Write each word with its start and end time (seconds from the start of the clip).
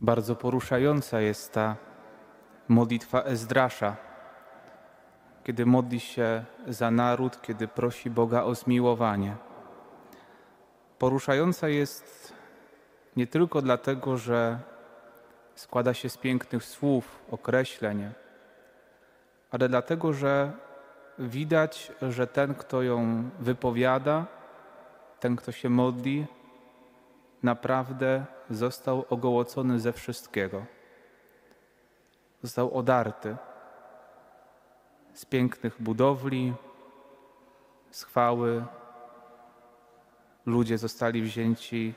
Bardzo 0.00 0.36
poruszająca 0.36 1.20
jest 1.20 1.52
ta 1.52 1.76
modlitwa 2.68 3.22
Ezdrasza, 3.22 3.96
kiedy 5.44 5.66
modli 5.66 6.00
się 6.00 6.44
za 6.68 6.90
naród, 6.90 7.42
kiedy 7.42 7.68
prosi 7.68 8.10
Boga 8.10 8.42
o 8.42 8.54
zmiłowanie. 8.54 9.36
Poruszająca 10.98 11.68
jest 11.68 12.34
nie 13.16 13.26
tylko 13.26 13.62
dlatego, 13.62 14.16
że 14.16 14.58
składa 15.54 15.94
się 15.94 16.08
z 16.08 16.16
pięknych 16.16 16.64
słów, 16.64 17.22
określeń, 17.30 18.12
ale 19.50 19.68
dlatego, 19.68 20.12
że 20.12 20.52
widać, 21.18 21.92
że 22.02 22.26
ten, 22.26 22.54
kto 22.54 22.82
ją 22.82 23.30
wypowiada, 23.40 24.26
ten, 25.20 25.36
kto 25.36 25.52
się 25.52 25.68
modli, 25.68 26.26
naprawdę 27.42 28.24
został 28.50 29.04
ogołocony 29.10 29.80
ze 29.80 29.92
wszystkiego. 29.92 30.64
Został 32.42 32.74
odarty 32.74 33.36
z 35.14 35.24
pięknych 35.24 35.82
budowli, 35.82 36.54
z 37.90 38.04
chwały. 38.04 38.64
Ludzie 40.46 40.78
zostali 40.78 41.22
wzięci 41.22 41.94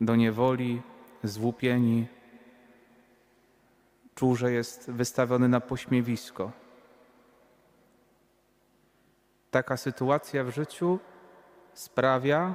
do 0.00 0.16
niewoli, 0.16 0.82
złupieni. 1.24 2.06
Czuł, 4.14 4.36
że 4.36 4.52
jest 4.52 4.90
wystawiony 4.90 5.48
na 5.48 5.60
pośmiewisko. 5.60 6.52
Taka 9.50 9.76
sytuacja 9.76 10.44
w 10.44 10.50
życiu 10.50 10.98
sprawia, 11.74 12.54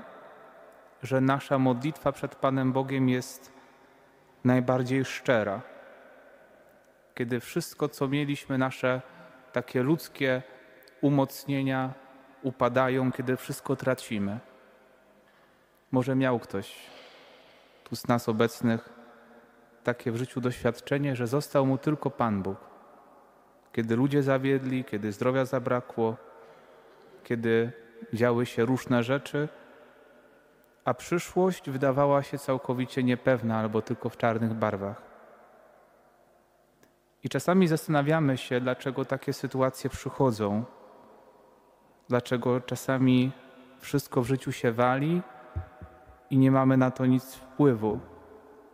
że 1.03 1.21
nasza 1.21 1.59
modlitwa 1.59 2.11
przed 2.11 2.35
Panem 2.35 2.73
Bogiem 2.73 3.09
jest 3.09 3.51
najbardziej 4.43 5.05
szczera. 5.05 5.61
Kiedy 7.15 7.39
wszystko, 7.39 7.89
co 7.89 8.07
mieliśmy, 8.07 8.57
nasze 8.57 9.01
takie 9.53 9.83
ludzkie 9.83 10.41
umocnienia 11.01 11.93
upadają, 12.43 13.11
kiedy 13.11 13.37
wszystko 13.37 13.75
tracimy. 13.75 14.39
Może 15.91 16.15
miał 16.15 16.39
ktoś 16.39 16.75
tu 17.83 17.95
z 17.95 18.07
nas 18.07 18.29
obecnych 18.29 18.89
takie 19.83 20.11
w 20.11 20.17
życiu 20.17 20.41
doświadczenie, 20.41 21.15
że 21.15 21.27
został 21.27 21.65
mu 21.65 21.77
tylko 21.77 22.09
Pan 22.09 22.43
Bóg. 22.43 22.57
Kiedy 23.73 23.95
ludzie 23.95 24.23
zawiedli, 24.23 24.83
kiedy 24.83 25.11
zdrowia 25.11 25.45
zabrakło, 25.45 26.15
kiedy 27.23 27.71
działy 28.13 28.45
się 28.45 28.65
różne 28.65 29.03
rzeczy, 29.03 29.49
a 30.85 30.93
przyszłość 30.93 31.69
wydawała 31.69 32.23
się 32.23 32.37
całkowicie 32.37 33.03
niepewna 33.03 33.57
albo 33.59 33.81
tylko 33.81 34.09
w 34.09 34.17
czarnych 34.17 34.53
barwach. 34.53 35.01
I 37.23 37.29
czasami 37.29 37.67
zastanawiamy 37.67 38.37
się, 38.37 38.61
dlaczego 38.61 39.05
takie 39.05 39.33
sytuacje 39.33 39.89
przychodzą, 39.89 40.63
dlaczego 42.09 42.61
czasami 42.61 43.31
wszystko 43.79 44.21
w 44.21 44.27
życiu 44.27 44.51
się 44.51 44.71
wali 44.71 45.21
i 46.29 46.37
nie 46.37 46.51
mamy 46.51 46.77
na 46.77 46.91
to 46.91 47.05
nic 47.05 47.35
wpływu, 47.35 47.99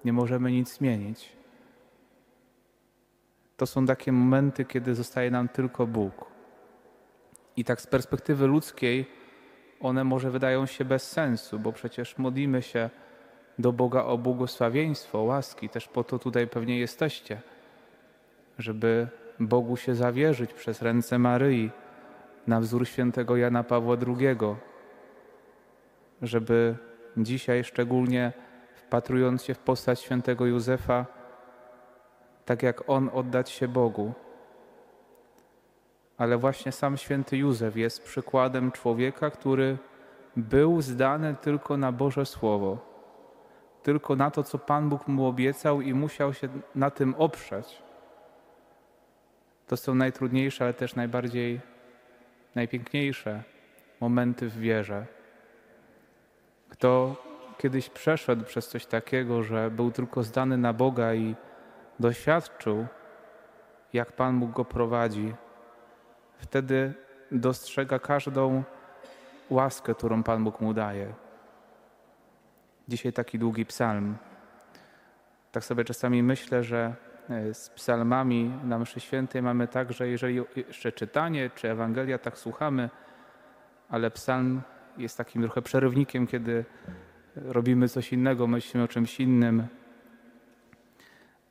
nie 0.05 0.13
możemy 0.13 0.51
nic 0.51 0.77
zmienić. 0.77 1.35
To 3.57 3.65
są 3.65 3.85
takie 3.85 4.11
momenty, 4.11 4.65
kiedy 4.65 4.95
zostaje 4.95 5.31
nam 5.31 5.49
tylko 5.49 5.87
Bóg. 5.87 6.25
I 7.55 7.63
tak 7.63 7.81
z 7.81 7.87
perspektywy 7.87 8.47
ludzkiej 8.47 9.20
one 9.81 10.03
może 10.03 10.31
wydają 10.31 10.65
się 10.65 10.85
bez 10.85 11.11
sensu, 11.11 11.59
bo 11.59 11.71
przecież 11.71 12.17
modlimy 12.17 12.61
się 12.61 12.89
do 13.59 13.73
Boga 13.73 14.03
o 14.03 14.17
błogosławieństwo, 14.17 15.21
łaski. 15.21 15.69
Też 15.69 15.87
po 15.87 16.03
to 16.03 16.19
tutaj 16.19 16.47
pewnie 16.47 16.79
jesteście, 16.79 17.41
żeby 18.59 19.07
Bogu 19.39 19.77
się 19.77 19.95
zawierzyć 19.95 20.53
przez 20.53 20.81
ręce 20.81 21.19
Maryi 21.19 21.71
na 22.47 22.59
wzór 22.59 22.87
świętego 22.87 23.37
Jana 23.37 23.63
Pawła 23.63 23.97
II, 24.07 24.37
żeby 26.21 26.75
dzisiaj 27.17 27.63
szczególnie 27.63 28.33
wpatrując 28.75 29.43
się 29.43 29.53
w 29.53 29.59
postać 29.59 29.99
świętego 29.99 30.45
Józefa, 30.45 31.05
tak 32.45 32.63
jak 32.63 32.89
on 32.89 33.09
oddać 33.13 33.49
się 33.49 33.67
Bogu, 33.67 34.13
ale 36.21 36.37
właśnie 36.37 36.71
sam 36.71 36.97
święty 36.97 37.37
Józef 37.37 37.77
jest 37.77 38.03
przykładem 38.03 38.71
człowieka, 38.71 39.29
który 39.29 39.77
był 40.35 40.81
zdany 40.81 41.35
tylko 41.41 41.77
na 41.77 41.91
Boże 41.91 42.25
Słowo, 42.25 42.77
tylko 43.83 44.15
na 44.15 44.31
to, 44.31 44.43
co 44.43 44.57
Pan 44.59 44.89
Bóg 44.89 45.07
mu 45.07 45.25
obiecał 45.25 45.81
i 45.81 45.93
musiał 45.93 46.33
się 46.33 46.49
na 46.75 46.89
tym 46.89 47.15
oprzeć. 47.17 47.81
To 49.67 49.77
są 49.77 49.95
najtrudniejsze, 49.95 50.63
ale 50.63 50.73
też 50.73 50.95
najbardziej, 50.95 51.59
najpiękniejsze 52.55 53.43
momenty 54.01 54.49
w 54.49 54.57
wierze. 54.57 55.05
Kto 56.69 57.15
kiedyś 57.57 57.89
przeszedł 57.89 58.45
przez 58.45 58.67
coś 58.67 58.85
takiego, 58.85 59.43
że 59.43 59.71
był 59.71 59.91
tylko 59.91 60.23
zdany 60.23 60.57
na 60.57 60.73
Boga 60.73 61.13
i 61.13 61.35
doświadczył, 61.99 62.87
jak 63.93 64.11
Pan 64.11 64.39
Bóg 64.39 64.51
go 64.51 64.65
prowadzi, 64.65 65.33
wtedy 66.41 66.93
dostrzega 67.31 67.99
każdą 67.99 68.63
łaskę, 69.49 69.95
którą 69.95 70.23
Pan 70.23 70.43
Bóg 70.43 70.61
mu 70.61 70.73
daje. 70.73 71.13
Dzisiaj 72.87 73.13
taki 73.13 73.39
długi 73.39 73.65
psalm. 73.65 74.15
Tak 75.51 75.63
sobie 75.63 75.83
czasami 75.83 76.23
myślę, 76.23 76.63
że 76.63 76.95
e, 77.29 77.53
z 77.53 77.69
psalmami 77.69 78.51
na 78.63 78.79
mszy 78.79 78.99
świętej 78.99 79.41
mamy 79.41 79.67
tak, 79.67 79.93
że 79.93 80.07
jeżeli 80.07 80.41
jeszcze 80.55 80.91
czytanie 80.91 81.49
czy 81.55 81.71
Ewangelia 81.71 82.17
tak 82.17 82.37
słuchamy, 82.37 82.89
ale 83.89 84.11
psalm 84.11 84.61
jest 84.97 85.17
takim 85.17 85.41
trochę 85.41 85.61
przerywnikiem, 85.61 86.27
kiedy 86.27 86.65
robimy 87.35 87.89
coś 87.89 88.13
innego, 88.13 88.47
myślimy 88.47 88.83
o 88.83 88.87
czymś 88.87 89.19
innym. 89.19 89.67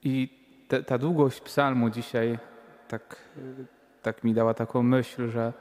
I 0.03 0.41
te, 0.69 0.83
ta 0.83 0.99
długość 0.99 1.41
psalmu 1.41 1.91
dzisiaj 1.91 2.39
tak 2.89 3.17
tak 4.03 4.25
mi 4.25 4.35
dała 4.35 4.55
taką 4.55 4.83
myśl, 4.83 5.29
że 5.29 5.53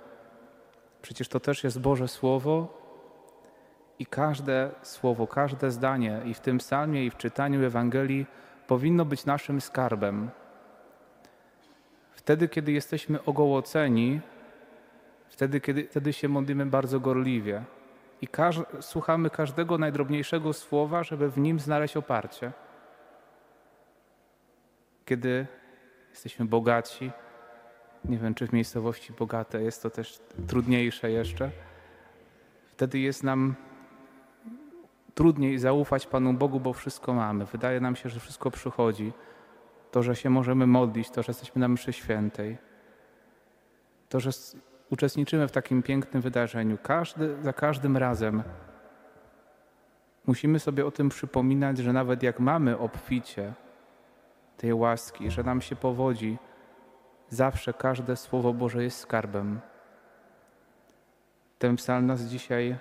przecież 1.01 1.27
to 1.27 1.39
też 1.39 1.63
jest 1.63 1.81
Boże 1.81 2.07
Słowo 2.07 2.79
i 3.99 4.05
każde 4.05 4.71
słowo, 4.81 5.27
każde 5.27 5.71
zdanie 5.71 6.21
i 6.25 6.33
w 6.33 6.39
tym 6.39 6.57
psalmie, 6.57 7.05
i 7.05 7.09
w 7.09 7.17
czytaniu 7.17 7.65
Ewangelii 7.65 8.25
powinno 8.67 9.05
być 9.05 9.25
naszym 9.25 9.61
skarbem. 9.61 10.29
Wtedy, 12.11 12.47
kiedy 12.47 12.71
jesteśmy 12.71 13.23
ogołoceni, 13.23 14.21
wtedy, 15.29 15.61
kiedy 15.61 15.87
wtedy 15.87 16.13
się 16.13 16.27
modlimy 16.27 16.65
bardzo 16.65 16.99
gorliwie 16.99 17.63
i 18.21 18.27
każ 18.27 18.61
słuchamy 18.81 19.29
każdego 19.29 19.77
najdrobniejszego 19.77 20.53
słowa, 20.53 21.03
żeby 21.03 21.29
w 21.29 21.37
nim 21.37 21.59
znaleźć 21.59 21.97
oparcie. 21.97 22.51
Kiedy 25.05 25.47
jesteśmy 26.09 26.45
bogaci, 26.45 27.11
nie 28.05 28.17
wiem, 28.17 28.35
czy 28.35 28.47
w 28.47 28.53
miejscowości 28.53 29.13
bogate 29.13 29.61
jest 29.61 29.83
to 29.83 29.89
też 29.89 30.19
trudniejsze 30.47 31.11
jeszcze. 31.11 31.51
Wtedy 32.71 32.99
jest 32.99 33.23
nam 33.23 33.55
trudniej 35.15 35.59
zaufać 35.59 36.07
Panu 36.07 36.33
Bogu, 36.33 36.59
bo 36.59 36.73
wszystko 36.73 37.13
mamy. 37.13 37.45
Wydaje 37.45 37.79
nam 37.79 37.95
się, 37.95 38.09
że 38.09 38.19
wszystko 38.19 38.51
przychodzi. 38.51 39.13
To, 39.91 40.03
że 40.03 40.15
się 40.15 40.29
możemy 40.29 40.67
modlić, 40.67 41.09
to, 41.09 41.23
że 41.23 41.29
jesteśmy 41.29 41.59
na 41.59 41.67
mszy 41.67 41.93
świętej, 41.93 42.57
to, 44.09 44.19
że 44.19 44.29
uczestniczymy 44.89 45.47
w 45.47 45.51
takim 45.51 45.83
pięknym 45.83 46.21
wydarzeniu. 46.21 46.77
Każdy, 46.83 47.35
za 47.41 47.53
każdym 47.53 47.97
razem 47.97 48.43
musimy 50.27 50.59
sobie 50.59 50.85
o 50.85 50.91
tym 50.91 51.09
przypominać, 51.09 51.77
że 51.77 51.93
nawet 51.93 52.23
jak 52.23 52.39
mamy 52.39 52.77
obficie 52.77 53.53
tej 54.57 54.73
łaski, 54.73 55.31
że 55.31 55.43
nam 55.43 55.61
się 55.61 55.75
powodzi, 55.75 56.37
Zawsze 57.29 57.73
każde 57.73 58.15
Słowo 58.15 58.53
Boże 58.53 58.83
jest 58.83 58.99
skarbem. 58.99 59.59
Ten 61.59 61.75
psalm 61.75 62.05
nas 62.05 62.21
dzisiaj 62.21 62.77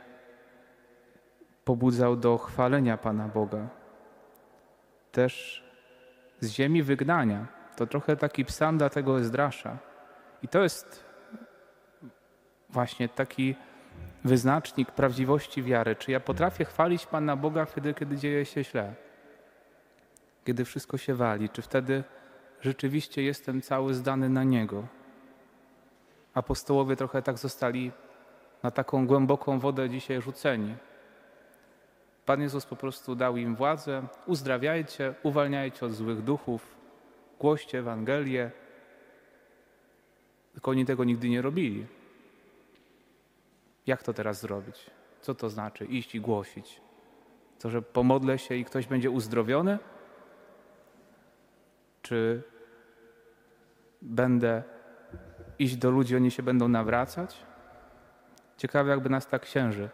pobudzał 1.64 2.16
do 2.16 2.38
chwalenia 2.38 2.96
Pana 2.96 3.28
Boga. 3.28 3.68
Też 5.12 5.64
z 6.40 6.48
ziemi 6.50 6.82
wygnania. 6.82 7.46
To 7.76 7.86
trochę 7.86 8.16
taki 8.16 8.44
psalm 8.44 8.78
dla 8.78 8.90
tego 8.90 9.20
Ezdrasza. 9.20 9.78
I 10.42 10.48
to 10.48 10.62
jest 10.62 11.04
właśnie 12.70 13.08
taki 13.08 13.54
wyznacznik 14.24 14.90
prawdziwości 14.90 15.62
wiary. 15.62 15.96
Czy 15.96 16.12
ja 16.12 16.20
potrafię 16.20 16.64
chwalić 16.64 17.06
Pana 17.06 17.36
Boga 17.36 17.64
wtedy, 17.64 17.94
kiedy 17.94 18.16
dzieje 18.16 18.44
się 18.44 18.64
źle? 18.64 18.94
Kiedy 20.44 20.64
wszystko 20.64 20.98
się 20.98 21.14
wali? 21.14 21.48
Czy 21.48 21.62
wtedy 21.62 22.04
rzeczywiście 22.60 23.22
jestem 23.22 23.62
cały 23.62 23.94
zdany 23.94 24.28
na 24.28 24.44
Niego. 24.44 24.86
Apostołowie 26.34 26.96
trochę 26.96 27.22
tak 27.22 27.38
zostali 27.38 27.92
na 28.62 28.70
taką 28.70 29.06
głęboką 29.06 29.58
wodę 29.58 29.90
dzisiaj 29.90 30.22
rzuceni. 30.22 30.74
Pan 32.26 32.40
Jezus 32.40 32.66
po 32.66 32.76
prostu 32.76 33.14
dał 33.14 33.36
im 33.36 33.56
władzę, 33.56 34.06
uzdrawiajcie, 34.26 35.14
uwalniajcie 35.22 35.86
od 35.86 35.92
złych 35.92 36.22
duchów, 36.22 36.76
głoście 37.40 37.78
Ewangelię. 37.78 38.50
Tylko 40.52 40.70
oni 40.70 40.84
tego 40.84 41.04
nigdy 41.04 41.28
nie 41.28 41.42
robili. 41.42 41.86
Jak 43.86 44.02
to 44.02 44.12
teraz 44.12 44.40
zrobić? 44.40 44.90
Co 45.20 45.34
to 45.34 45.50
znaczy 45.50 45.84
iść 45.84 46.14
i 46.14 46.20
głosić? 46.20 46.80
To, 47.58 47.70
że 47.70 47.82
pomodlę 47.82 48.38
się 48.38 48.54
i 48.54 48.64
ktoś 48.64 48.86
będzie 48.86 49.10
uzdrowiony? 49.10 49.78
Czy 52.08 52.42
będę 54.02 54.62
iść 55.58 55.76
do 55.76 55.90
ludzi, 55.90 56.16
oni 56.16 56.30
się 56.30 56.42
będą 56.42 56.68
nawracać? 56.68 57.36
Ciekawe, 58.56 58.90
jakby 58.90 59.08
nas 59.08 59.26
tak 59.26 59.42
księży 59.42 59.88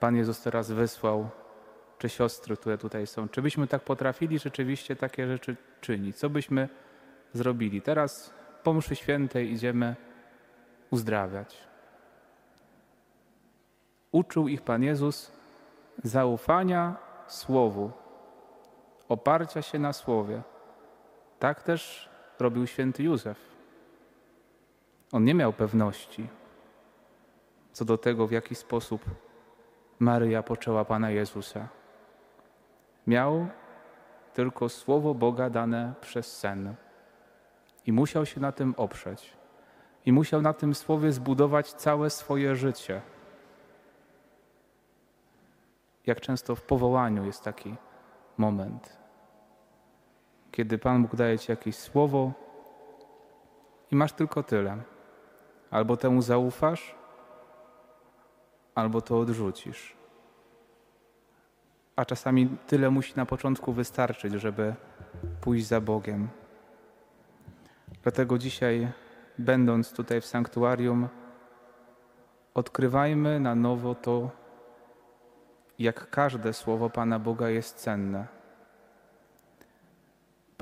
Pan 0.00 0.16
Jezus 0.16 0.42
teraz 0.42 0.70
wysłał, 0.70 1.30
czy 1.98 2.08
siostry, 2.08 2.56
które 2.56 2.78
tutaj 2.78 3.06
są. 3.06 3.28
Czy 3.28 3.42
byśmy 3.42 3.66
tak 3.66 3.82
potrafili 3.82 4.38
rzeczywiście 4.38 4.96
takie 4.96 5.26
rzeczy 5.26 5.56
czynić? 5.80 6.16
Co 6.16 6.30
byśmy 6.30 6.68
zrobili? 7.32 7.82
Teraz 7.82 8.34
po 8.62 8.72
mszy 8.72 8.96
świętej 8.96 9.52
idziemy 9.52 9.96
uzdrawiać. 10.90 11.56
Uczył 14.12 14.48
ich 14.48 14.62
Pan 14.62 14.82
Jezus 14.82 15.32
zaufania 16.04 16.96
Słowu, 17.26 17.90
oparcia 19.08 19.62
się 19.62 19.78
na 19.78 19.92
Słowie. 19.92 20.42
Tak 21.42 21.62
też 21.62 22.08
robił 22.38 22.66
święty 22.66 23.02
Józef. 23.02 23.38
On 25.12 25.24
nie 25.24 25.34
miał 25.34 25.52
pewności 25.52 26.28
co 27.72 27.84
do 27.84 27.98
tego, 27.98 28.26
w 28.26 28.32
jaki 28.32 28.54
sposób 28.54 29.04
Maryja 29.98 30.42
poczęła 30.42 30.84
Pana 30.84 31.10
Jezusa. 31.10 31.68
Miał 33.06 33.46
tylko 34.34 34.68
Słowo 34.68 35.14
Boga 35.14 35.50
dane 35.50 35.94
przez 36.00 36.38
sen 36.38 36.74
i 37.86 37.92
musiał 37.92 38.26
się 38.26 38.40
na 38.40 38.52
tym 38.52 38.74
oprzeć. 38.76 39.32
I 40.06 40.12
musiał 40.12 40.42
na 40.42 40.52
tym 40.52 40.74
Słowie 40.74 41.12
zbudować 41.12 41.72
całe 41.72 42.10
swoje 42.10 42.56
życie. 42.56 43.02
Jak 46.06 46.20
często 46.20 46.56
w 46.56 46.62
powołaniu 46.62 47.24
jest 47.24 47.44
taki 47.44 47.76
moment, 48.38 49.01
kiedy 50.52 50.78
Pan 50.78 51.02
Bóg 51.02 51.16
daje 51.16 51.38
Ci 51.38 51.52
jakieś 51.52 51.76
słowo 51.76 52.32
i 53.90 53.96
masz 53.96 54.12
tylko 54.12 54.42
tyle. 54.42 54.76
Albo 55.70 55.96
temu 55.96 56.22
zaufasz, 56.22 56.94
albo 58.74 59.00
to 59.00 59.18
odrzucisz. 59.18 59.96
A 61.96 62.04
czasami 62.04 62.48
tyle 62.66 62.90
musi 62.90 63.12
na 63.16 63.26
początku 63.26 63.72
wystarczyć, 63.72 64.32
żeby 64.32 64.74
pójść 65.40 65.66
za 65.66 65.80
Bogiem. 65.80 66.28
Dlatego 68.02 68.38
dzisiaj, 68.38 68.88
będąc 69.38 69.92
tutaj 69.92 70.20
w 70.20 70.26
sanktuarium, 70.26 71.08
odkrywajmy 72.54 73.40
na 73.40 73.54
nowo 73.54 73.94
to, 73.94 74.30
jak 75.78 76.10
każde 76.10 76.52
słowo 76.52 76.90
Pana 76.90 77.18
Boga 77.18 77.48
jest 77.48 77.76
cenne. 77.76 78.41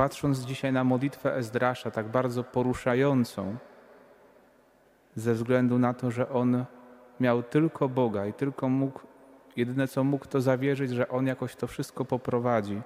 Patrząc 0.01 0.39
dzisiaj 0.39 0.73
na 0.73 0.85
modlitwę 0.85 1.37
Ezdrasza, 1.37 1.91
tak 1.91 2.09
bardzo 2.09 2.45
poruszającą, 2.45 3.57
ze 5.17 5.35
względu 5.35 5.79
na 5.79 5.95
to, 5.95 6.11
że 6.11 6.29
on 6.29 6.65
miał 7.21 7.43
tylko 7.43 7.89
Boga 7.89 8.27
i 8.27 8.33
tylko 8.33 8.69
mógł, 8.69 9.01
jedyne 9.57 9.89
co 9.89 10.05
mógł 10.05 10.27
to 10.27 10.41
zawierzyć, 10.41 10.91
że 10.91 11.09
On 11.09 11.27
jakoś 11.27 11.57
to 11.57 11.67
wszystko 11.67 12.05
poprowadzi. 12.05 12.83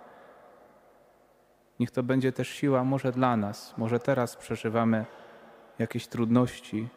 Niech 1.81 1.91
to 1.91 2.03
będzie 2.03 2.33
też 2.33 2.49
siła 2.49 2.85
może 2.85 3.13
dla 3.13 3.37
nas, 3.37 3.75
może 3.79 3.99
teraz 3.99 4.37
przeżywamy 4.37 5.05
jakieś 5.79 6.07
trudności, 6.07 6.89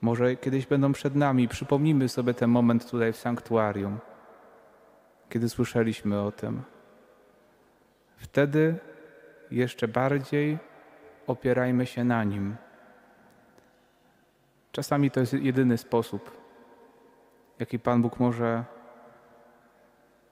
może 0.00 0.36
kiedyś 0.36 0.66
będą 0.66 0.92
przed 0.92 1.14
nami. 1.14 1.48
Przypomnijmy 1.48 2.08
sobie 2.08 2.34
ten 2.34 2.50
moment 2.50 2.90
tutaj 2.90 3.12
w 3.12 3.16
sanktuarium, 3.16 3.98
kiedy 5.28 5.48
słyszeliśmy 5.48 6.20
o 6.20 6.32
tym. 6.32 6.62
Wtedy 8.16 8.78
jeszcze 9.50 9.88
bardziej 9.88 10.58
opierajmy 11.26 11.86
się 11.86 12.04
na 12.04 12.24
Nim. 12.24 12.56
Czasami 14.72 15.10
to 15.10 15.20
jest 15.20 15.32
jedyny 15.32 15.78
sposób, 15.78 16.30
jaki 17.58 17.78
Pan 17.78 18.02
Bóg 18.02 18.20
może 18.20 18.64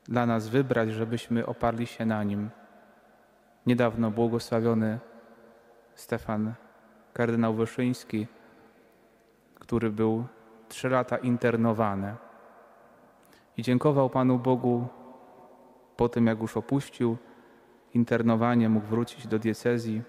dla 0.05 0.27
nas 0.27 0.49
wybrać, 0.49 0.91
żebyśmy 0.91 1.47
oparli 1.47 1.87
się 1.87 2.07
na 2.07 2.25
Nim. 2.25 2.51
Niedawno 3.67 4.11
błogosławiony 4.11 4.99
Stefan 5.95 6.55
kardynał 7.13 7.55
Wyszyński, 7.55 8.27
który 9.55 9.91
był 9.91 10.27
trzy 10.69 10.89
lata 10.89 11.17
internowany 11.17 12.15
i 13.57 13.63
dziękował 13.63 14.11
Panu 14.11 14.39
Bogu 14.39 14.87
po 15.97 16.09
tym, 16.09 16.27
jak 16.27 16.41
już 16.41 16.57
opuścił 16.57 17.17
internowanie, 17.95 18.69
mógł 18.69 18.87
wrócić 18.87 19.27
do 19.27 19.39
diecezji. 19.39 20.03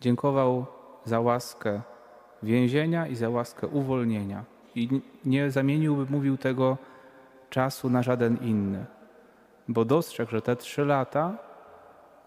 Dziękował 0.00 0.66
za 1.04 1.20
łaskę 1.20 1.80
więzienia 2.42 3.06
i 3.06 3.14
za 3.14 3.28
łaskę 3.28 3.66
uwolnienia 3.66 4.44
i 4.74 5.00
nie 5.24 5.50
zamieniłby, 5.50 6.06
mówił 6.12 6.36
tego 6.36 6.78
czasu 7.50 7.90
na 7.90 8.02
żaden 8.02 8.36
inny, 8.36 8.86
bo 9.68 9.84
dostrzegł, 9.84 10.30
że 10.30 10.42
te 10.42 10.56
trzy 10.56 10.84
lata 10.84 11.38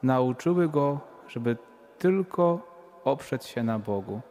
nauczyły 0.04 0.70
go, 0.70 1.00
żeby 1.28 1.58
tylko 1.98 2.76
oprzeć 3.04 3.46
się 3.46 3.64
na 3.64 3.80
Bogu, 3.80 4.22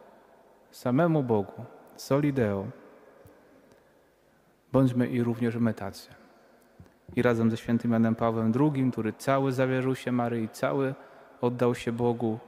samemu 0.71 1.23
Bogu, 1.23 1.65
solideo. 1.95 2.65
Bądźmy 4.71 5.07
i 5.07 5.23
również 5.23 5.55
my 5.55 5.73
tacy. 5.73 6.24
I 7.15 7.21
razem 7.21 7.51
ze 7.51 7.57
świętym 7.57 7.91
Janem 7.91 8.15
Pawłem 8.15 8.53
II, 8.59 8.91
który 8.91 9.13
cały 9.13 9.51
zawierzył 9.51 9.95
się 9.95 10.11
Maryi, 10.11 10.49
cały 10.49 10.95
oddał 11.41 11.75
się 11.75 11.91
Bogu, 11.91 12.39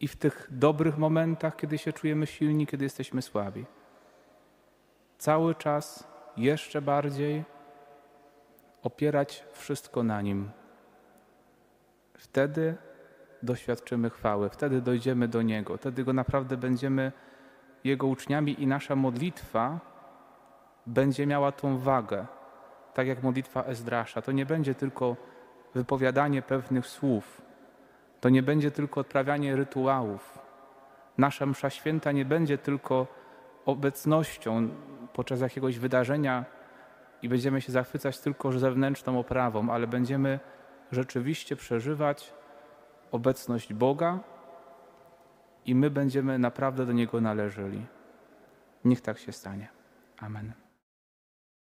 i 0.00 0.08
w 0.08 0.16
tych 0.16 0.48
dobrych 0.50 0.98
momentach, 0.98 1.56
kiedy 1.56 1.78
się 1.78 1.92
czujemy 1.92 2.26
silni, 2.26 2.66
kiedy 2.66 2.84
jesteśmy 2.84 3.22
słabi. 3.22 3.64
Cały 5.18 5.54
czas 5.54 6.08
jeszcze 6.36 6.82
bardziej 6.82 7.44
opierać 8.82 9.44
wszystko 9.52 10.02
na 10.02 10.22
Nim. 10.22 10.50
Wtedy 12.14 12.76
doświadczymy 13.42 14.10
chwały, 14.10 14.50
wtedy 14.50 14.80
dojdziemy 14.80 15.28
do 15.28 15.42
Niego, 15.42 15.76
wtedy 15.76 16.04
Go 16.04 16.12
naprawdę 16.12 16.56
będziemy 16.56 17.12
Jego 17.84 18.06
uczniami 18.06 18.62
i 18.62 18.66
nasza 18.66 18.96
modlitwa 18.96 19.80
będzie 20.86 21.26
miała 21.26 21.52
tą 21.52 21.78
wagę, 21.78 22.26
tak 22.98 23.06
jak 23.06 23.22
modlitwa 23.22 23.64
Ezdrasza. 23.64 24.22
To 24.22 24.32
nie 24.32 24.46
będzie 24.46 24.74
tylko 24.74 25.16
wypowiadanie 25.74 26.42
pewnych 26.42 26.86
słów, 26.86 27.42
to 28.20 28.28
nie 28.28 28.42
będzie 28.42 28.70
tylko 28.70 29.00
odprawianie 29.00 29.56
rytuałów. 29.56 30.38
Nasza 31.18 31.46
msza 31.46 31.70
święta 31.70 32.12
nie 32.12 32.24
będzie 32.24 32.58
tylko 32.58 33.06
obecnością 33.66 34.68
podczas 35.12 35.40
jakiegoś 35.40 35.78
wydarzenia 35.78 36.44
i 37.22 37.28
będziemy 37.28 37.60
się 37.60 37.72
zachwycać 37.72 38.18
tylko 38.18 38.52
zewnętrzną 38.52 39.18
oprawą, 39.18 39.70
ale 39.70 39.86
będziemy 39.86 40.40
rzeczywiście 40.92 41.56
przeżywać 41.56 42.34
obecność 43.10 43.74
Boga 43.74 44.18
i 45.66 45.74
my 45.74 45.90
będziemy 45.90 46.38
naprawdę 46.38 46.86
do 46.86 46.92
Niego 46.92 47.20
należeli. 47.20 47.86
Niech 48.84 49.00
tak 49.00 49.18
się 49.18 49.32
stanie. 49.32 49.68
Amen. 50.20 50.67